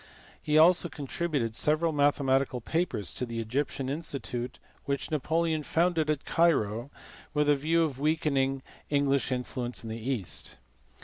[0.41, 6.25] He also contributed several mathematical papers to the Egyptian In stitute which Napoleon founded at
[6.25, 6.89] Cairo
[7.35, 10.55] with a view of weakening English influence in the East.